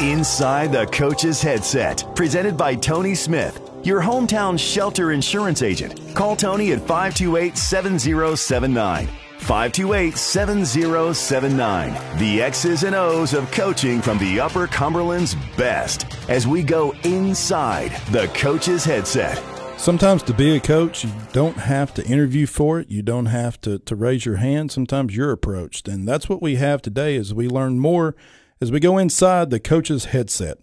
[0.00, 6.14] Inside the Coach's Headset, presented by Tony Smith, your hometown shelter insurance agent.
[6.14, 9.06] Call Tony at 528 7079.
[9.38, 12.18] 528 7079.
[12.18, 17.92] The X's and O's of coaching from the Upper Cumberland's best as we go inside
[18.10, 19.42] the Coach's Headset.
[19.78, 22.90] Sometimes to be a coach, you don't have to interview for it.
[22.90, 24.72] You don't have to, to raise your hand.
[24.72, 25.88] Sometimes you're approached.
[25.88, 28.14] And that's what we have today as we learn more
[28.60, 30.58] as we go inside the coach's headset.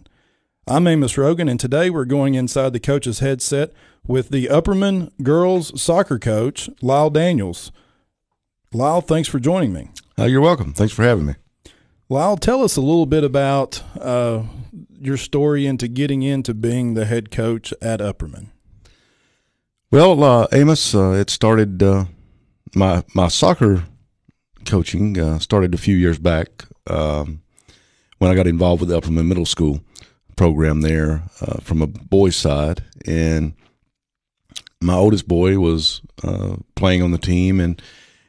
[0.66, 3.72] I'm Amos Rogan, and today we're going inside the coach's headset
[4.06, 7.70] with the Upperman girls soccer coach, Lyle Daniels.
[8.72, 9.90] Lyle, thanks for joining me.
[10.18, 10.72] Uh, you're welcome.
[10.72, 11.34] Thanks for having me.
[12.08, 14.42] Lyle, tell us a little bit about uh,
[14.90, 18.48] your story into getting into being the head coach at Upperman.
[19.90, 22.06] Well, uh, Amos, uh, it started uh,
[22.74, 23.84] my my soccer
[24.66, 26.64] coaching uh, started a few years back.
[26.88, 27.42] Um,
[28.18, 29.80] when I got involved with the Upperman Middle School
[30.36, 33.54] program there uh, from a boys' side, and
[34.80, 37.80] my oldest boy was uh, playing on the team, and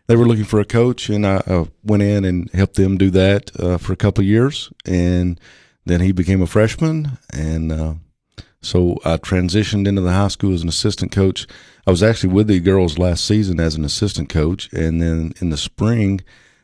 [0.08, 3.09] they were looking for a coach, and I uh, went in and helped them do
[3.12, 5.40] that uh, for a couple of years, and
[5.86, 7.94] then he became a freshman, and uh,
[8.62, 11.48] so I transitioned into the high school as an assistant coach.
[11.86, 15.50] I was actually with the girls last season as an assistant coach, and then in
[15.50, 16.22] the spring,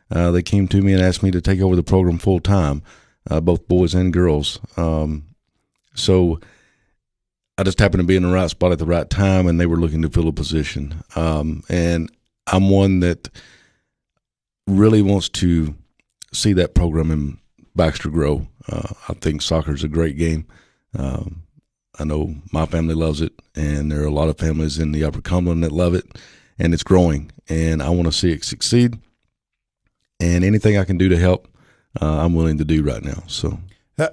[0.09, 2.81] uh, they came to me and asked me to take over the program full time
[3.29, 4.59] uh, both boys and girls.
[4.77, 5.27] Um,
[5.93, 6.39] so
[7.57, 9.65] I just happened to be in the right spot at the right time, and they
[9.65, 11.03] were looking to fill a position.
[11.15, 12.09] Um, and
[12.47, 13.29] I'm one that
[14.67, 15.75] really wants to
[16.33, 17.37] see that program in
[17.75, 18.47] Baxter grow.
[18.67, 20.47] Uh, I think soccer is a great game.
[20.97, 21.43] Um,
[21.99, 25.03] I know my family loves it, and there are a lot of families in the
[25.03, 26.05] Upper Cumberland that love it,
[26.57, 27.31] and it's growing.
[27.49, 28.97] And I want to see it succeed.
[30.19, 31.47] And anything I can do to help
[31.99, 33.23] uh, I'm willing to do right now.
[33.27, 33.59] So,
[33.97, 34.09] uh,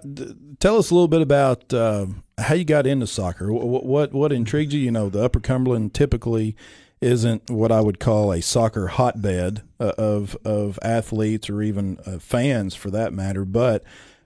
[0.58, 2.06] tell us a little bit about uh,
[2.38, 3.52] how you got into soccer.
[3.52, 4.80] What, what what intrigued you?
[4.80, 6.56] You know, the Upper Cumberland typically
[7.00, 12.18] isn't what I would call a soccer hotbed uh, of of athletes or even uh,
[12.18, 13.84] fans for that matter, but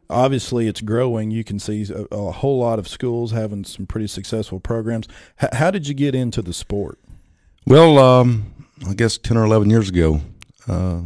[0.09, 1.31] obviously it's growing.
[1.31, 5.07] You can see a, a, whole lot of schools having some pretty successful programs.
[5.43, 6.99] H- how did you get into the sport?
[7.67, 10.21] Well, um, I guess ten or eleven years ago,
[10.67, 11.03] uh,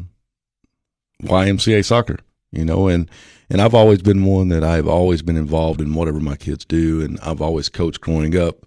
[1.22, 2.18] YMCA soccer
[2.52, 3.10] you know, and
[3.50, 7.00] and I've always been one that I've always been involved in whatever my kids do,
[7.00, 8.66] and I've always coached growing up,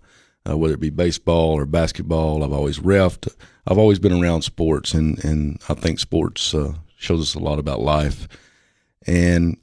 [0.49, 2.43] uh, whether it be baseball or basketball.
[2.43, 3.33] I've always refed.
[3.67, 7.59] I've always been around sports, and and I think sports uh, shows us a lot
[7.59, 8.27] about life.
[9.07, 9.57] And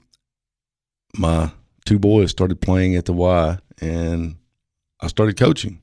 [1.17, 1.53] my
[1.85, 4.37] two boys started playing at the Y, and
[5.01, 5.83] I started coaching.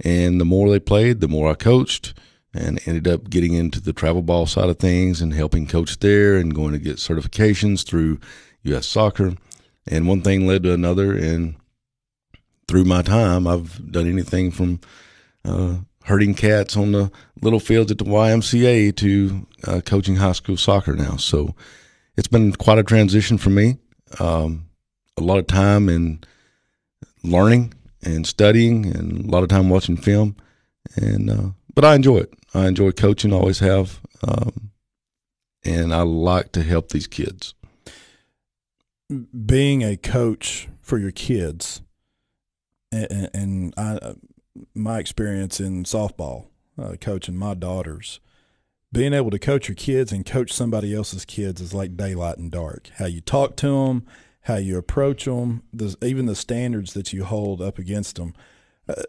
[0.00, 2.14] And the more they played, the more I coached
[2.54, 6.36] and ended up getting into the travel ball side of things and helping coach there
[6.36, 8.20] and going to get certifications through
[8.62, 8.86] U.S.
[8.86, 9.34] Soccer.
[9.86, 11.12] And one thing led to another.
[11.12, 11.56] And
[12.68, 14.80] through my time, I've done anything from
[15.44, 17.10] uh, herding cats on the
[17.42, 21.16] little fields at the YMCA to uh, coaching high school soccer now.
[21.16, 21.54] So
[22.16, 23.78] it's been quite a transition for me.
[24.20, 24.66] Um,
[25.16, 26.22] a lot of time in
[27.22, 30.36] learning and studying, and a lot of time watching film.
[30.96, 32.34] And uh, but I enjoy it.
[32.54, 34.70] I enjoy coaching, always have, um,
[35.64, 37.54] and I like to help these kids.
[39.44, 41.82] Being a coach for your kids,
[42.92, 44.14] and, and I,
[44.74, 46.46] my experience in softball,
[46.80, 48.20] uh, coaching my daughters,
[48.92, 52.52] being able to coach your kids and coach somebody else's kids is like daylight and
[52.52, 52.90] dark.
[52.98, 54.06] How you talk to them,
[54.42, 55.64] how you approach them,
[56.00, 58.34] even the standards that you hold up against them.
[58.88, 59.02] Uh,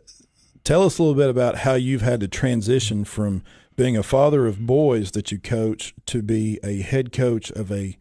[0.66, 3.44] Tell us a little bit about how you've had to transition from
[3.76, 7.96] being a father of boys that you coach to be a head coach of a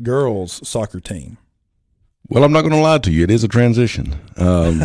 [0.00, 1.38] girls soccer team.
[2.28, 4.14] Well, I'm not going to lie to you; it is a transition.
[4.36, 4.82] Um,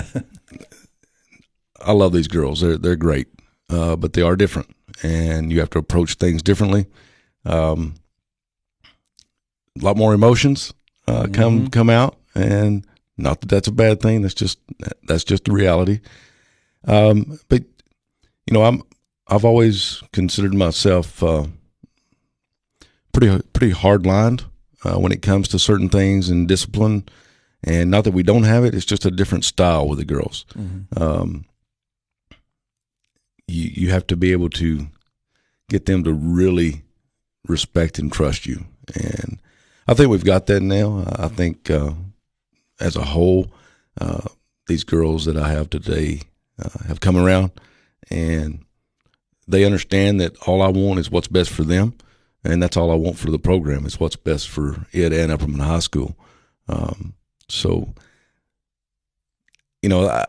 [1.79, 3.27] I love these girls; they're they're great,
[3.69, 6.87] uh, but they are different, and you have to approach things differently.
[7.45, 7.93] Um,
[9.79, 10.73] a lot more emotions
[11.07, 11.33] uh, mm-hmm.
[11.33, 12.87] come come out, and
[13.17, 14.23] not that that's a bad thing.
[14.23, 14.57] That's just
[15.03, 15.99] that's just the reality.
[16.85, 17.63] Um, but
[18.45, 18.81] you know, I'm
[19.27, 21.47] I've always considered myself uh,
[23.11, 24.45] pretty pretty hard lined
[24.83, 27.07] uh, when it comes to certain things and discipline.
[27.63, 30.45] And not that we don't have it; it's just a different style with the girls.
[30.55, 31.01] Mm-hmm.
[31.01, 31.45] Um,
[33.47, 34.87] you you have to be able to
[35.69, 36.83] get them to really
[37.47, 38.65] respect and trust you,
[38.95, 39.39] and
[39.87, 41.03] I think we've got that now.
[41.17, 41.93] I think uh,
[42.79, 43.51] as a whole,
[43.99, 44.27] uh,
[44.67, 46.21] these girls that I have today
[46.63, 47.51] uh, have come around
[48.09, 48.63] and
[49.47, 51.95] they understand that all I want is what's best for them,
[52.43, 55.61] and that's all I want for the program is what's best for it and Upperman
[55.61, 56.17] High School.
[56.67, 57.13] Um,
[57.47, 57.93] so,
[59.81, 60.25] you know, I,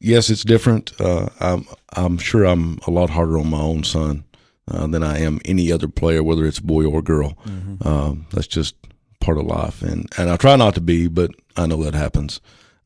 [0.00, 0.98] yes, it's different.
[1.00, 4.24] Uh, I'm I'm sure I'm a lot harder on my own son
[4.68, 7.36] uh, than I am any other player, whether it's boy or girl.
[7.44, 7.86] Mm-hmm.
[7.86, 8.74] Um, that's just
[9.20, 12.40] part of life, and and I try not to be, but I know that happens.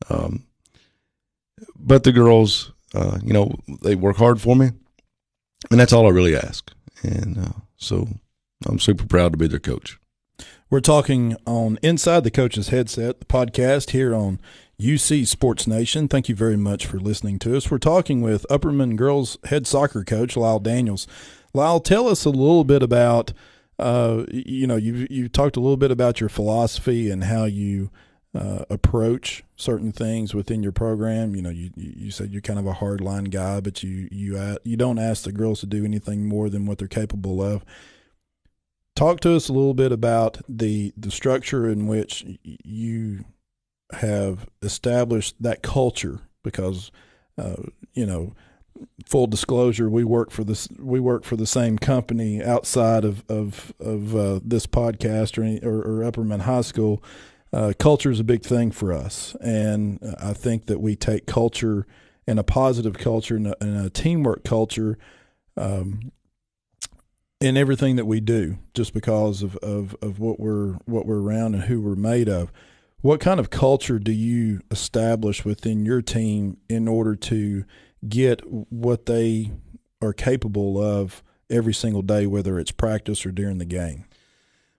[0.09, 0.45] Um,
[1.77, 4.71] but the girls, uh, you know, they work hard for me,
[5.69, 6.71] and that's all I really ask.
[7.03, 8.07] And uh, so
[8.65, 9.99] I'm super proud to be their coach.
[10.69, 14.39] We're talking on Inside the Coach's Headset, the podcast here on
[14.79, 16.07] UC Sports Nation.
[16.07, 17.69] Thank you very much for listening to us.
[17.69, 21.07] We're talking with Upperman girls head soccer coach Lyle Daniels.
[21.53, 23.33] Lyle, tell us a little bit about,
[23.77, 27.91] uh, you know, you you talked a little bit about your philosophy and how you
[28.33, 31.35] uh, approach certain things within your program.
[31.35, 34.77] You know, you you said you're kind of a hardline guy, but you you you
[34.77, 37.63] don't ask the girls to do anything more than what they're capable of.
[38.95, 43.25] Talk to us a little bit about the the structure in which you
[43.93, 46.91] have established that culture because
[47.37, 47.63] uh,
[47.93, 48.33] you know
[49.05, 50.67] full disclosure, we work for this.
[50.79, 55.59] We work for the same company outside of of of uh, this podcast or, any,
[55.59, 57.03] or, or Upperman High School.
[57.53, 61.85] Uh, culture is a big thing for us, and I think that we take culture
[62.25, 64.97] and a positive culture and a, and a teamwork culture
[65.57, 66.11] um,
[67.41, 71.55] in everything that we do, just because of, of, of what we're what we're around
[71.55, 72.51] and who we're made of.
[73.01, 77.65] What kind of culture do you establish within your team in order to
[78.07, 79.51] get what they
[80.01, 84.05] are capable of every single day, whether it's practice or during the game.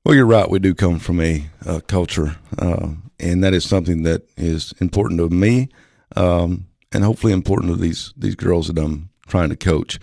[0.05, 0.51] Well, you're right.
[0.51, 2.89] We do come from a uh, culture, uh,
[3.21, 5.69] and that is something that is important to me,
[6.17, 10.01] um, and hopefully important to these these girls that I'm trying to coach.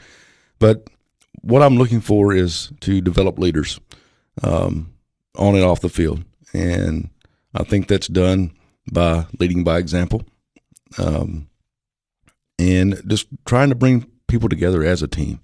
[0.58, 0.90] But
[1.42, 3.78] what I'm looking for is to develop leaders
[4.42, 4.94] um,
[5.36, 6.24] on and off the field,
[6.54, 7.10] and
[7.54, 8.52] I think that's done
[8.90, 10.24] by leading by example.
[10.98, 11.50] Um,
[12.58, 15.42] and just trying to bring people together as a team.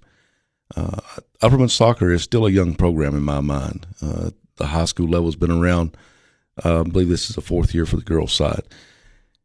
[0.74, 1.00] Uh,
[1.42, 3.86] Upperman soccer is still a young program in my mind.
[4.00, 5.96] Uh, the high school level has been around.
[6.64, 8.62] Uh, I believe this is the fourth year for the girls' side,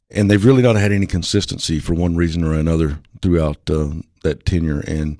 [0.09, 3.91] and they've really not had any consistency for one reason or another throughout uh,
[4.23, 4.79] that tenure.
[4.81, 5.19] And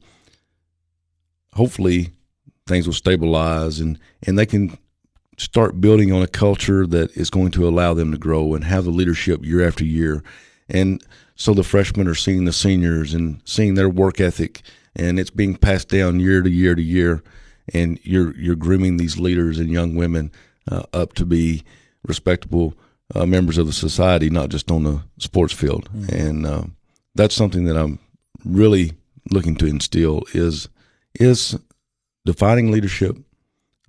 [1.53, 2.11] hopefully,
[2.67, 4.77] things will stabilize and and they can
[5.37, 8.85] start building on a culture that is going to allow them to grow and have
[8.85, 10.23] the leadership year after year.
[10.69, 11.03] And
[11.35, 14.61] so the freshmen are seeing the seniors and seeing their work ethic,
[14.95, 17.23] and it's being passed down year to year to year.
[17.73, 20.31] And you're you're grooming these leaders and young women
[20.69, 21.63] uh, up to be
[22.03, 22.73] respectable
[23.15, 25.89] uh, members of the society, not just on the sports field.
[25.93, 26.15] Mm-hmm.
[26.15, 26.63] And uh,
[27.15, 27.99] that's something that I'm
[28.45, 28.93] really
[29.29, 30.69] looking to instill is
[31.19, 31.57] is
[32.25, 33.17] defining leadership,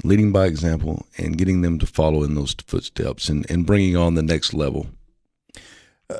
[0.04, 4.14] leading by example, and getting them to follow in those footsteps, and, and bringing on
[4.14, 4.86] the next level.
[6.10, 6.16] Uh,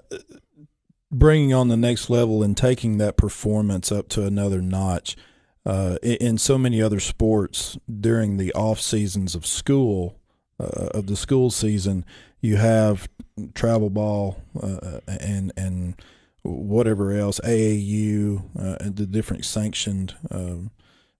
[1.11, 5.17] bringing on the next level and taking that performance up to another notch.
[5.65, 10.19] Uh, in so many other sports, during the off seasons of school,
[10.59, 12.05] uh, of the school season,
[12.41, 13.09] you have
[13.55, 15.95] travel ball uh, and and
[16.43, 20.71] whatever else, AAU, uh, and the different sanctioned um,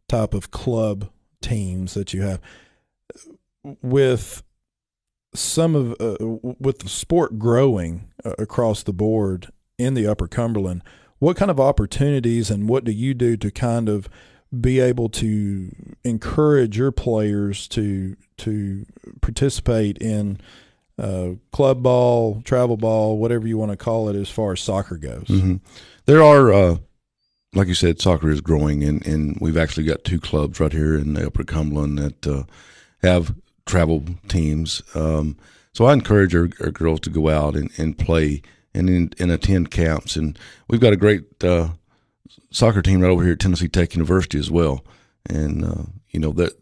[0.09, 1.09] type of club
[1.41, 2.41] teams that you have.
[3.81, 4.43] With
[5.35, 6.17] some of uh,
[6.59, 10.83] with the sport growing uh, across the board in the Upper Cumberland,
[11.21, 14.09] what kind of opportunities and what do you do to kind of
[14.59, 18.87] be able to encourage your players to to
[19.21, 20.39] participate in
[20.99, 24.97] uh, club ball, travel ball, whatever you want to call it, as far as soccer
[24.97, 25.25] goes?
[25.25, 25.57] Mm-hmm.
[26.05, 26.77] There are, uh,
[27.55, 30.97] like you said, soccer is growing, and, and we've actually got two clubs right here
[30.97, 32.45] in the Upper Cumberland that uh,
[33.01, 33.35] have
[33.67, 34.83] travel teams.
[34.95, 35.37] Um,
[35.73, 38.43] so I encourage our, our, girls to go out and, and play
[38.75, 40.17] and, in, and attend camps.
[40.17, 41.69] And we've got a great uh,
[42.51, 44.85] soccer team right over here at Tennessee Tech University as well.
[45.29, 46.59] And uh, you know that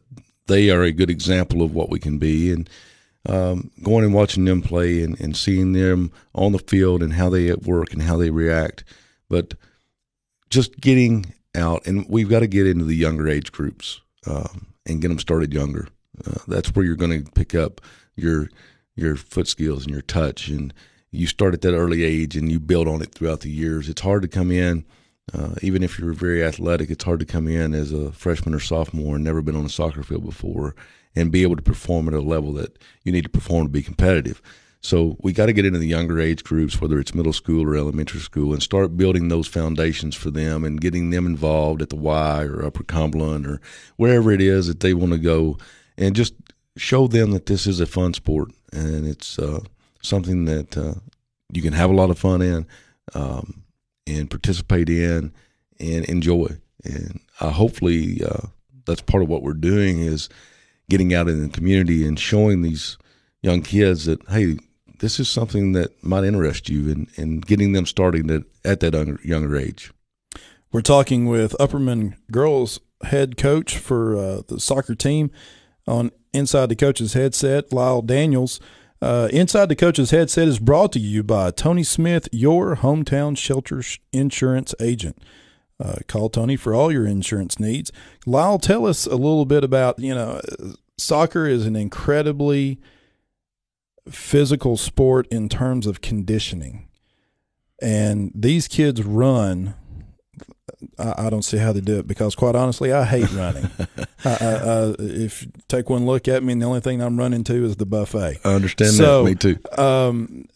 [0.46, 2.52] they are a good example of what we can be.
[2.52, 2.68] And
[3.28, 7.28] um, going and watching them play and, and seeing them on the field and how
[7.28, 8.84] they work and how they react,
[9.28, 9.54] but
[10.48, 15.00] just getting out and we've got to get into the younger age groups um, and
[15.00, 15.88] get them started younger.
[16.26, 17.80] Uh, that's where you're going to pick up
[18.16, 18.48] your
[18.96, 20.74] your foot skills and your touch and
[21.10, 23.88] you start at that early age and you build on it throughout the years.
[23.88, 24.84] It's hard to come in,
[25.32, 28.60] uh, even if you're very athletic, it's hard to come in as a freshman or
[28.60, 30.74] sophomore and never been on a soccer field before
[31.14, 33.82] and be able to perform at a level that you need to perform to be
[33.82, 34.40] competitive.
[34.82, 37.76] So we got to get into the younger age groups, whether it's middle school or
[37.76, 41.96] elementary school, and start building those foundations for them and getting them involved at the
[41.96, 43.60] Y or Upper Cumberland or
[43.96, 45.58] wherever it is that they want to go,
[45.98, 46.34] and just
[46.76, 49.60] show them that this is a fun sport and it's uh,
[50.02, 50.94] something that uh,
[51.52, 52.66] you can have a lot of fun in
[53.14, 53.62] um,
[54.16, 55.32] and participate in
[55.78, 56.58] and enjoy.
[56.84, 58.48] And uh, hopefully, uh,
[58.86, 60.28] that's part of what we're doing is
[60.88, 62.98] getting out in the community and showing these
[63.42, 64.56] young kids that hey,
[65.00, 68.92] this is something that might interest you, and, and getting them starting at, at that
[68.92, 69.92] younger, younger age.
[70.72, 75.30] We're talking with Upperman girls head coach for uh, the soccer team
[75.86, 78.60] on Inside the Coach's Headset, Lyle Daniels.
[79.02, 83.82] Uh, Inside the Coach's Headset is brought to you by Tony Smith, your hometown shelter
[84.12, 85.18] insurance agent.
[85.78, 87.90] Uh, call Tony for all your insurance needs.
[88.26, 90.40] Lyle, tell us a little bit about you know,
[90.98, 92.78] soccer is an incredibly
[94.06, 96.86] physical sport in terms of conditioning,
[97.80, 99.74] and these kids run
[100.98, 103.70] I, I, don't see how they do it because, quite honestly, I hate running.
[104.24, 107.44] I, I, if you take one look at me, and the only thing I'm running
[107.44, 108.38] to is the buffet.
[108.44, 109.30] I understand so, that.
[109.30, 109.58] Me too.
[109.78, 110.48] Um,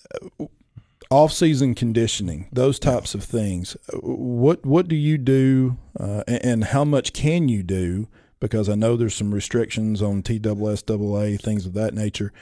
[1.10, 3.76] off-season conditioning, those types of things.
[3.92, 8.08] What what do you do, uh, and, how much can you do?
[8.40, 12.32] Because I know there's some restrictions on TSSAA, things of that nature.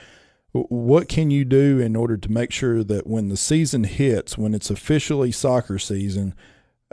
[0.53, 4.55] What can you do in order to make sure that when the season hits, when
[4.55, 6.35] it's officially soccer season,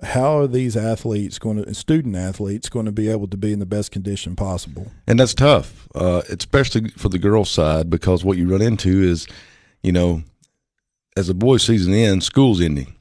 [0.03, 3.59] how are these athletes going to student athletes going to be able to be in
[3.59, 8.37] the best condition possible and that's tough uh, especially for the girls side because what
[8.37, 9.27] you run into is
[9.83, 10.21] you know
[11.17, 12.95] as the boys season ends school's ending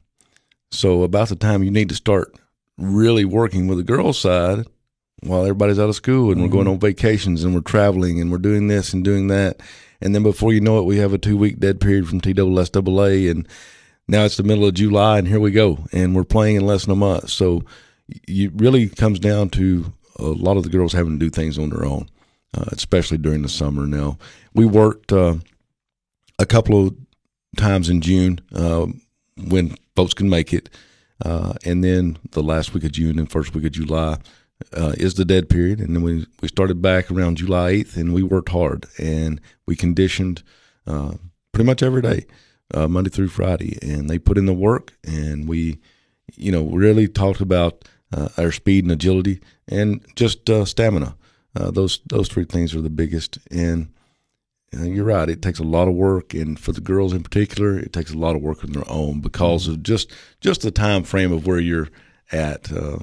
[0.71, 2.35] so about the time you need to start
[2.77, 4.65] really working with the girls side
[5.21, 6.43] while everybody's out of school and mm-hmm.
[6.43, 6.73] we're going mm-hmm.
[6.73, 9.61] on vacations and we're traveling and we're doing this and doing that
[10.01, 13.31] and then before you know it we have a two week dead period from TSSAA
[13.31, 13.47] and
[14.09, 16.85] now it's the middle of July and here we go and we're playing in less
[16.85, 17.29] than a month.
[17.29, 17.63] So
[18.27, 21.69] it really comes down to a lot of the girls having to do things on
[21.69, 22.09] their own,
[22.57, 23.85] uh, especially during the summer.
[23.85, 24.17] Now
[24.53, 25.35] we worked uh,
[26.39, 26.95] a couple of
[27.55, 28.87] times in June uh,
[29.47, 30.69] when folks can make it,
[31.23, 34.17] uh, and then the last week of June and first week of July.
[34.73, 38.13] Uh, is the dead period, and then we we started back around July eighth, and
[38.13, 40.43] we worked hard and we conditioned
[40.85, 41.13] uh,
[41.53, 42.25] pretty much every day
[42.73, 45.79] uh, Monday through Friday, and they put in the work, and we,
[46.35, 51.15] you know, really talked about uh, our speed and agility, and just uh, stamina.
[51.55, 53.89] Uh, those those three things are the biggest, and
[54.71, 55.29] you're right.
[55.29, 58.17] It takes a lot of work, and for the girls in particular, it takes a
[58.17, 60.11] lot of work on their own because of just
[60.41, 61.89] just the time frame of where you're
[62.31, 62.99] at uh,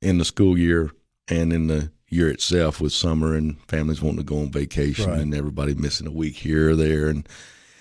[0.00, 0.90] in the school year
[1.28, 5.20] and in the year itself with summer and families wanting to go on vacation right.
[5.20, 7.28] and everybody missing a week here or there and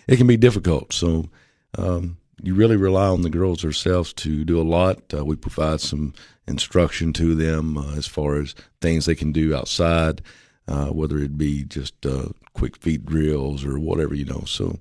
[0.10, 0.92] it can be difficult.
[0.92, 1.30] So
[1.78, 5.14] um, you really rely on the girls themselves to do a lot.
[5.14, 6.14] Uh, we provide some
[6.48, 10.24] instruction to them uh, as far as things they can do outside,
[10.68, 14.44] uh, whether it be just uh, quick feet drills or whatever you know.
[14.48, 14.80] So,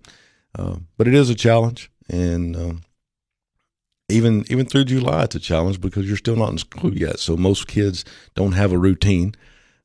[0.58, 2.82] uh, but it is a challenge, and um,
[4.08, 7.18] even even through July, it's a challenge because you're still not in school yet.
[7.18, 8.02] So most kids
[8.34, 9.34] don't have a routine.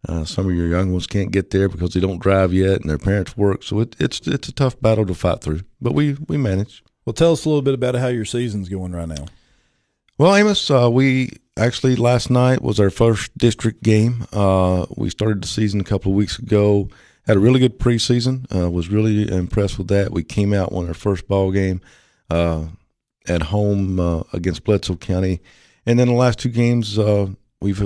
[0.08, 2.90] Uh, some of your young ones can't get there because they don't drive yet, and
[2.90, 3.64] their parents work.
[3.64, 6.84] So it, it's it's a tough battle to fight through, but we we manage.
[7.06, 9.26] Well, tell us a little bit about how your season's going right now.
[10.18, 14.26] Well, Amos, uh, we actually last night was our first district game.
[14.32, 16.90] Uh, we started the season a couple of weeks ago.
[17.26, 18.46] Had a really good preseason.
[18.54, 20.12] Uh, was really impressed with that.
[20.12, 21.82] We came out won our first ball game
[22.30, 22.68] uh,
[23.28, 25.42] at home uh, against Bledsoe County,
[25.86, 27.28] and then the last two games uh,
[27.62, 27.82] we've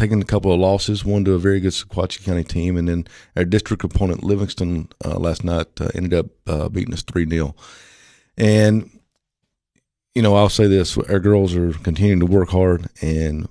[0.00, 3.06] taken a couple of losses, one to a very good Sequatchie County team, and then
[3.36, 7.54] our district opponent Livingston uh, last night uh, ended up uh, beating us three 0
[8.38, 8.90] And
[10.14, 13.46] you know, I'll say this: our girls are continuing to work hard, and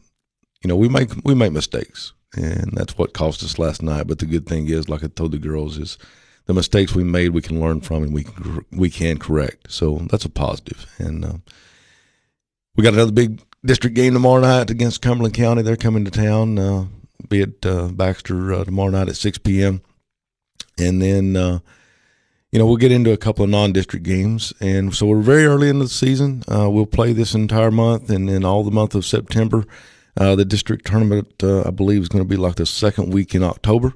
[0.64, 4.08] you know, we make we make mistakes, and that's what cost us last night.
[4.08, 6.00] But the good thing is, like I told the girls, is
[6.48, 9.72] the mistakes we made we can learn from and we can, we can correct.
[9.72, 11.38] So that's a positive, and uh,
[12.76, 15.62] we got another big district game tomorrow night against Cumberland County.
[15.62, 16.58] They're coming to town.
[16.58, 16.86] Uh,
[17.28, 19.82] be at uh, Baxter uh, tomorrow night at 6 p.m.
[20.78, 21.60] And then, uh,
[22.52, 25.70] you know, we'll get into a couple of non-district games, and so we're very early
[25.70, 26.44] in the season.
[26.52, 29.66] Uh, we'll play this entire month, and then all the month of September.
[30.18, 33.44] Uh, the district tournament, I believe, is going to be like the second week in
[33.44, 33.94] October,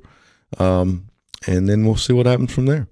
[0.60, 1.10] um,
[1.48, 2.88] and then we'll see what happens from there.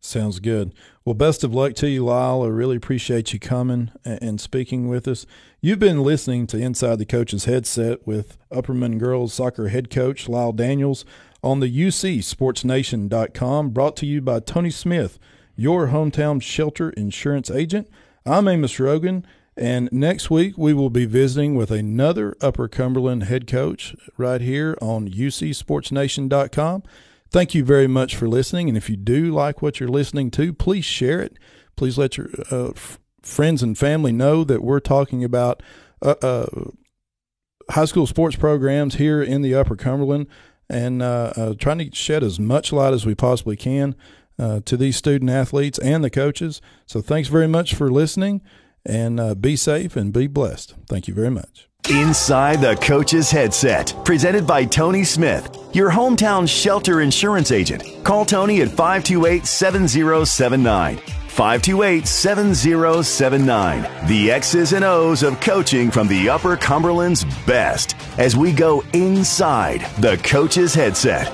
[0.00, 0.72] Sounds good.
[1.04, 2.42] Well, best of luck to you, Lyle.
[2.42, 5.26] I really appreciate you coming and speaking with us.
[5.60, 10.52] You've been listening to Inside the Coach's Headset with Upperman Girls Soccer head coach Lyle
[10.52, 11.04] Daniels
[11.42, 15.18] on the UCSportsNation.com, brought to you by Tony Smith,
[15.56, 17.88] your hometown shelter insurance agent.
[18.24, 19.26] I'm Amos Rogan,
[19.56, 24.78] and next week we will be visiting with another Upper Cumberland head coach right here
[24.80, 26.84] on UCSportsNation.com.
[27.30, 28.68] thank you very much for listening.
[28.68, 31.38] And if you do like what you're listening to, please share it.
[31.76, 35.62] Please let your uh, f- friends and family know that we're talking about
[36.02, 36.46] uh, uh,
[37.70, 40.26] high school sports programs here in the Upper Cumberland
[40.68, 43.94] and uh, uh, trying to shed as much light as we possibly can
[44.38, 46.60] uh, to these student athletes and the coaches.
[46.86, 48.42] So thanks very much for listening
[48.84, 50.74] and be safe and be blessed.
[50.88, 51.67] Thank you very much.
[51.88, 57.82] Inside the Coach's Headset, presented by Tony Smith, your hometown shelter insurance agent.
[58.04, 60.98] Call Tony at 528 7079.
[60.98, 64.06] 528 7079.
[64.06, 69.80] The X's and O's of coaching from the Upper Cumberland's best as we go inside
[69.98, 71.32] the Coach's Headset